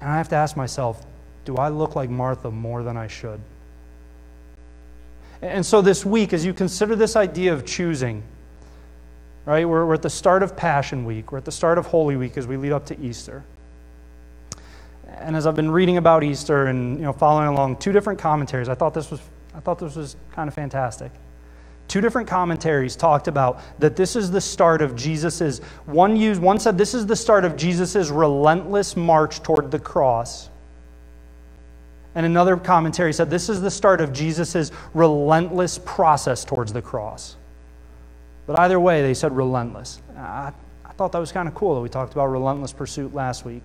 [0.00, 1.04] And I have to ask myself
[1.44, 3.40] do I look like Martha more than I should?
[5.40, 8.22] And so this week, as you consider this idea of choosing,
[9.46, 12.16] right, we're, we're at the start of Passion Week, we're at the start of Holy
[12.16, 13.44] Week as we lead up to Easter.
[15.06, 18.68] And as I've been reading about Easter and you know, following along two different commentaries,
[18.68, 19.20] I thought this was,
[19.54, 21.12] I thought this was kind of fantastic.
[21.88, 26.58] Two different commentaries talked about that this is the start of Jesus's one used one
[26.58, 30.50] said this is the start of Jesus's relentless march toward the cross.
[32.14, 37.36] And another commentary said this is the start of Jesus's relentless process towards the cross.
[38.46, 40.02] But either way, they said relentless.
[40.14, 40.52] I,
[40.84, 43.62] I thought that was kind of cool that we talked about relentless pursuit last week.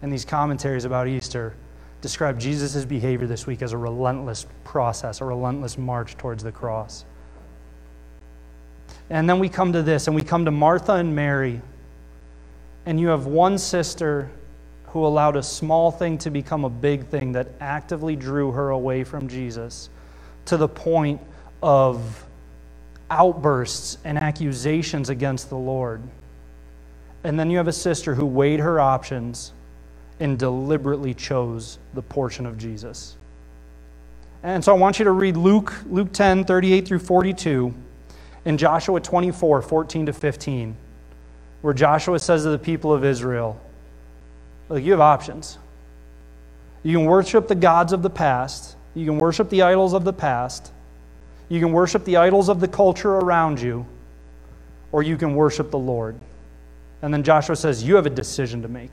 [0.00, 1.54] And these commentaries about Easter
[2.00, 7.04] describe Jesus' behavior this week as a relentless process, a relentless march towards the cross.
[9.12, 11.60] And then we come to this, and we come to Martha and Mary.
[12.86, 14.30] And you have one sister
[14.86, 19.04] who allowed a small thing to become a big thing that actively drew her away
[19.04, 19.90] from Jesus
[20.46, 21.20] to the point
[21.62, 22.24] of
[23.10, 26.00] outbursts and accusations against the Lord.
[27.22, 29.52] And then you have a sister who weighed her options
[30.20, 33.16] and deliberately chose the portion of Jesus.
[34.42, 37.74] And so I want you to read Luke, Luke 10, 38 through 42,
[38.44, 40.76] and Joshua 24, 14 to 15,
[41.62, 43.60] where Joshua says to the people of Israel,
[44.68, 45.58] Look, you have options.
[46.82, 50.12] You can worship the gods of the past, you can worship the idols of the
[50.12, 50.72] past,
[51.48, 53.86] you can worship the idols of the culture around you,
[54.90, 56.16] or you can worship the Lord.
[57.02, 58.90] And then Joshua says, You have a decision to make.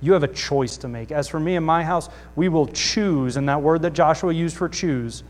[0.00, 1.12] You have a choice to make.
[1.12, 3.36] As for me and my house, we will choose.
[3.36, 5.22] And that word that Joshua used for choose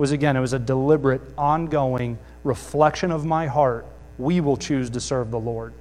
[0.00, 3.86] was again, it was a deliberate, ongoing reflection of my heart.
[4.18, 5.74] We will choose to serve the Lord.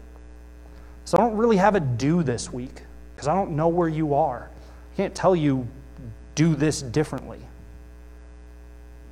[1.05, 2.81] So I don't really have a do this week
[3.15, 4.49] because I don't know where you are.
[4.93, 5.67] I can't tell you,
[6.35, 7.39] do this differently.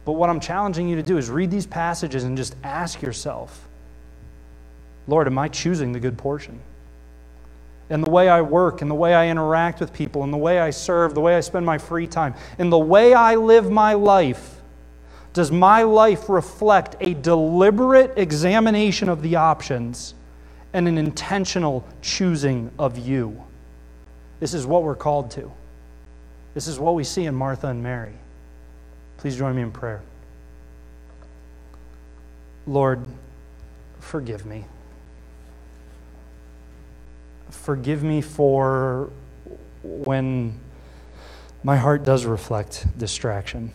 [0.03, 3.63] But what I'm challenging you to do is read these passages and just ask yourself
[5.09, 6.59] Lord, am I choosing the good portion?
[7.89, 10.59] in the way I work, in the way I interact with people, in the way
[10.59, 13.93] I serve, the way I spend my free time, in the way I live my
[13.93, 14.56] life,
[15.37, 20.13] does my life reflect a deliberate examination of the options
[20.73, 23.43] and an intentional choosing of you?
[24.41, 25.51] This is what we're called to.
[26.53, 28.13] This is what we see in Martha and Mary.
[29.17, 30.01] Please join me in prayer.
[32.65, 33.05] Lord,
[33.99, 34.65] forgive me
[37.49, 39.09] forgive me for
[39.83, 40.57] when
[41.63, 43.71] my heart does reflect distraction,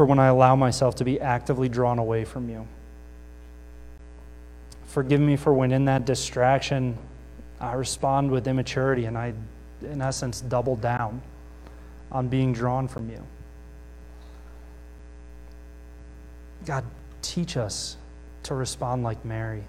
[0.00, 2.66] for when I allow myself to be actively drawn away from you.
[4.86, 6.96] Forgive me for when in that distraction
[7.60, 9.34] I respond with immaturity and I,
[9.82, 11.20] in essence, double down
[12.10, 13.22] on being drawn from you.
[16.64, 16.86] God,
[17.20, 17.98] teach us
[18.44, 19.64] to respond like Mary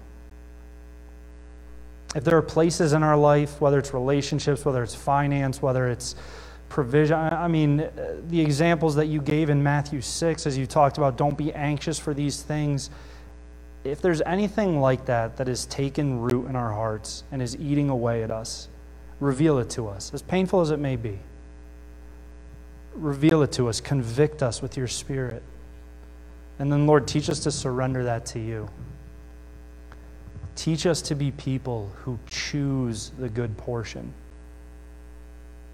[2.14, 6.14] if there are places in our life, whether it's relationships, whether it's finance, whether it's
[6.72, 10.96] provision, I mean, uh, the examples that you gave in Matthew 6 as you talked
[10.96, 12.88] about, don't be anxious for these things.
[13.84, 17.90] If there's anything like that that has taken root in our hearts and is eating
[17.90, 18.68] away at us,
[19.20, 21.18] reveal it to us, as painful as it may be.
[22.94, 25.42] Reveal it to us, convict us with your spirit.
[26.58, 28.70] And then, Lord, teach us to surrender that to you.
[30.56, 34.14] Teach us to be people who choose the good portion.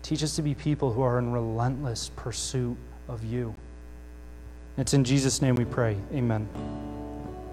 [0.03, 2.77] Teach us to be people who are in relentless pursuit
[3.09, 3.55] of you.
[4.77, 5.97] It's in Jesus' name we pray.
[6.13, 6.49] Amen.